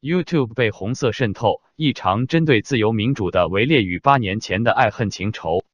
[0.00, 5.64] YouTube 被红色渗透，一场针对自由民主的围猎与八年前的爱恨情仇。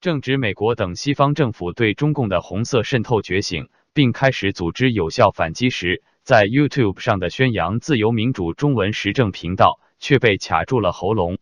[0.00, 11.38] 正值美国等西方政府对中共的红色渗透觉醒，并开始组织有效反击时，在 YouTube 上的宣扬自由民主中文时政频道却被卡住了喉咙。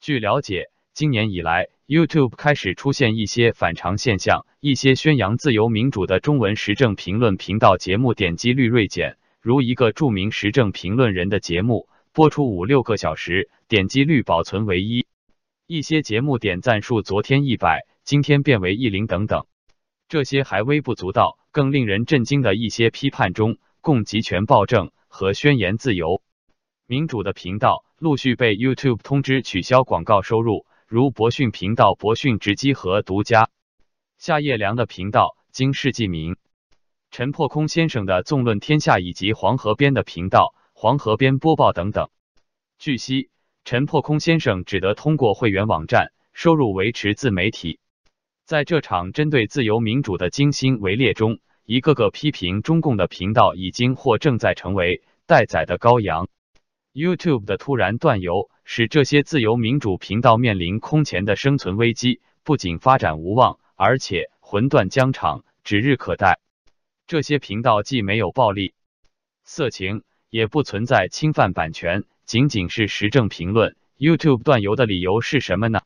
[0.00, 9.16] 据了解，今年以来，YouTube 开始出现一些反常现象，一些宣扬自由民主的中文时政评论频道节目点击率锐减，
[9.48, 15.06] 如一个著名时政评论人的节目播出五六个小时，点击率保存为一。
[15.66, 19.46] 一些节目点赞数昨天一百，今天变为一零等等。
[20.06, 26.20] 这些还微不足道，更令人震惊的一些批判中共集权暴政和宣言自由
[26.86, 33.48] 民主的频道陆续被 YouTube 通知取消广告收入，如博讯频道、博讯直击和独家
[34.18, 36.36] 夏夜良的频道、经世纪名
[37.18, 42.10] 陈破空先生的纵论天下以及黄河边的频道黄河边播报等等。
[42.78, 43.28] 据悉。
[43.64, 47.80] 陈破空先生只得通过会员网站收入维持自媒体。
[48.44, 56.28] 在这场针对自由民主的精心围猎中，一个个批评中共的频道已经或正在成为待宰的羔羊。
[56.92, 66.38] YouTube 的突然断油，使这些自由民主频道面临空前的生存危机，不仅发展无望，而且魂断疆场指日可待。
[67.08, 68.74] 这些频道既没有暴力、
[69.42, 72.04] 色情，也不存在侵犯版权。
[72.26, 75.80] 仅仅是时政评论，YouTube 断油的理由是什么呢？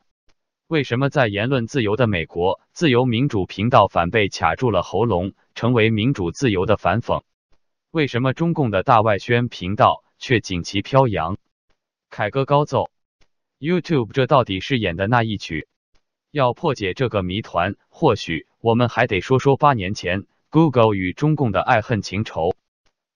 [0.67, 7.23] 为什么在言论自由的美国，自由民主频道反被卡住了喉咙，成为民主自由的反讽？
[7.91, 11.37] 为什么中共的大外宣频道却锦旗飘扬，
[12.09, 12.91] 凯歌高奏
[13.59, 15.69] ？YouTube 这到底是演的那一曲？
[16.31, 22.53] 要破解这个谜团，或许我们还得说说八年前 Google 与中共的爱恨情仇。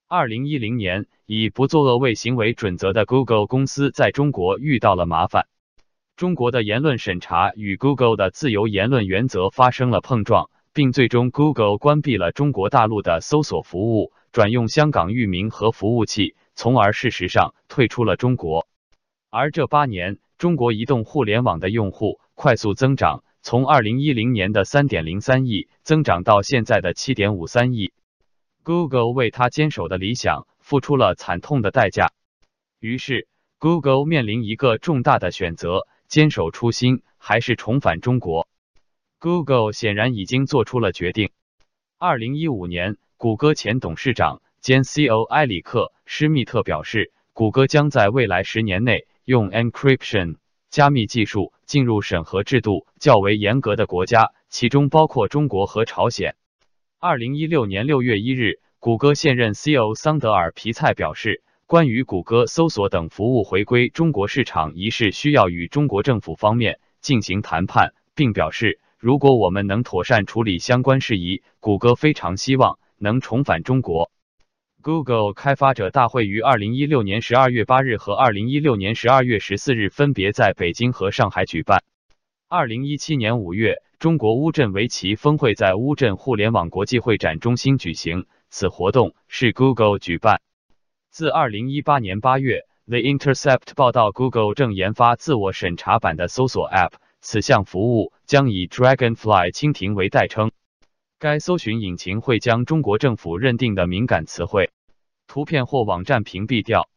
[0.07, 5.45] 二零一零年，以不作恶为行为准则的 Google 公司在中国遇到了麻烦。
[6.15, 18.65] 中国的言论审查与 Google 的自由言论原则发生了碰撞，并最终 Google 关闭了中国大陆的搜索服务，转用香港域名和服务器，从而事实上退出了中国。
[19.29, 27.91] 而这八年，中国移动互联网的用户快速增长，从二零一零年的三点零三亿增长到现在的七点五三亿。
[28.63, 32.11] Google 为他坚守的理想付出了惨痛的代价，
[32.79, 33.27] 于是
[33.59, 38.47] Google 面临一个重大的选择：坚守初心，还是重返中国
[39.19, 41.31] ？Google 显然已经做出了决定。
[41.97, 50.35] 二零一五年，谷歌前董事长兼 CEO 埃里克·施密特表示，谷歌将在未来十年内用 encryption
[50.69, 56.35] 加密技术进入审核制度较为严格的国家，其中包括中国和朝鲜。
[56.97, 74.09] 二零一六年六月一日，谷歌现任 CEO 桑德尔皮蔡表示，关于谷歌搜索等服务回归中国市场一事，需要与中国政府方面进行谈判，并表示，如果我们能妥善处理相关事宜，谷歌非常希望能重返中国。
[74.87, 81.83] Google 开发者大会于二零一六年十二月八日和二零一六年十二月十四日分别在北京和上海举办。
[82.47, 83.81] 二零一七年五月。
[83.99, 90.39] 中国乌镇围棋峰会在乌镇互联网国际会展中心举行，此活动是 Google 举办。
[91.09, 100.51] 自二零一八年八月，The Intercept 报道，Google 正研发自我审查版的搜索 App，此项服务将以 Dragonfly 蜻蜓为代称。
[101.19, 104.69] 该搜寻引擎会将中国政府认定的敏感词汇、
[105.37, 106.89] 图片或网站屏蔽掉。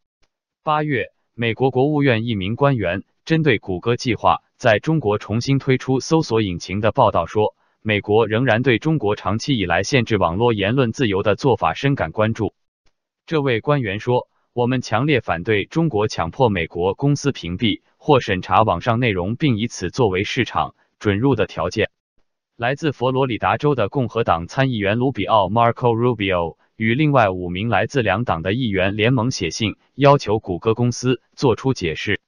[0.62, 4.38] 八月，美国国务院一名官员针对谷歌计划。
[4.56, 12.54] 在中国重新推出搜索引擎的报道说，美国仍然对中国长期以来限制网络言论自由的做法深感关注。
[13.26, 21.90] 这位官员说：“我们强烈反对中国强迫美国公司屏蔽或审查网上内容，并以此作为市场准入的条件。”
[22.56, 32.18] 来自佛罗里达州的共和党参议员卢比奥 （Marco Rubio） 与另外五名来自两党的议员联盟写信，要求谷歌公司作出解释。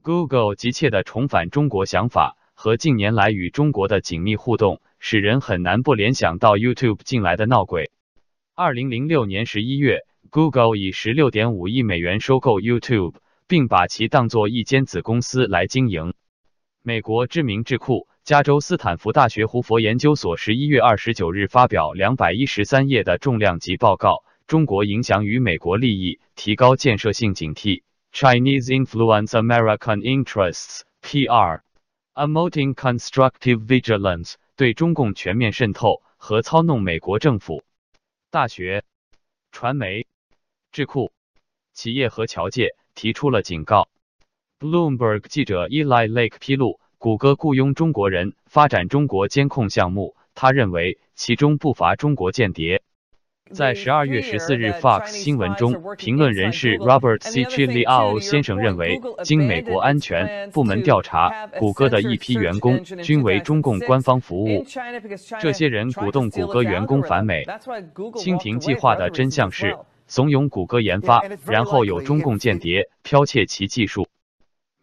[0.00, 7.90] Google 急切的重返中国想法和近年来与中国的紧密互动，使人很难不联想到 YouTube 近来的闹鬼。
[8.54, 13.16] 二零零六年十一月，Google 以十六点五亿美元收购 YouTube，
[13.46, 16.14] 并把其当作一间子公司来经营。
[16.82, 27.82] 美国知名智库加州斯坦福大学胡佛研究所十一月二十九日发表两百一十三页的重量级报告：中国影响与美国利益，提高建设性警惕。
[28.12, 31.62] Chinese influence American interests (PR),
[32.14, 37.64] amounting constructive vigilance 对中共全面渗透和操弄美国政府。
[38.30, 38.84] 大学、
[39.50, 40.06] 传媒、
[40.70, 41.10] 智库、
[41.72, 43.88] 企业和侨界提出了警告。
[44.60, 52.80] Bloomberg 记者 Eli Lake 披露，谷歌雇佣中国人发展中国监控项目，他认为其中不乏中国间谍。
[53.50, 57.42] 在十二月十四日 Fox 新闻中，评论人士 Robert C.
[57.42, 64.64] Chiliao 先生认为，经美国安全部门调查，谷歌的一批员工均为中共官方服务。
[65.40, 67.44] 这些人鼓动谷歌员工反美。
[68.14, 69.76] 蜻蜓计划的真相是，
[70.06, 74.06] 怂恿谷歌研发，然后有中共间谍 剽窃其技术。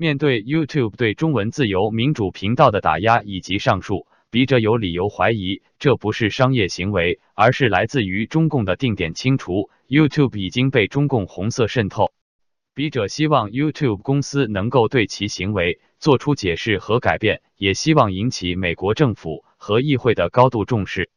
[0.01, 4.07] 面对 YouTube 对中文自由民主频道的打压以及上述。
[4.31, 9.69] 笔者有理由怀疑，这不是商业行为，而是来自于中共的定点清除。
[9.89, 12.13] YouTube 已经被中共红色渗透。
[12.73, 21.09] 笔者希望 YouTube 公司能够对其行为做出解释和改变，也希望引起美国政府和议会的高度重视。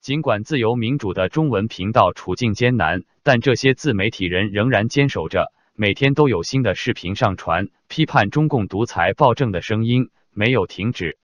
[0.00, 11.18] 尽管自由民主的中文频道处境艰难，但这些自媒体人仍然坚守着，每天都有新的视频上传，批判中共独裁暴政的声音没有停止。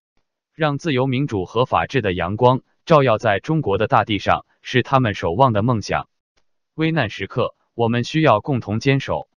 [0.56, 6.08] 让自由民主和法治的阳光照耀在中国的大地上，是他们守望的梦想。
[6.74, 9.28] 危难时刻，我们需要共同坚守。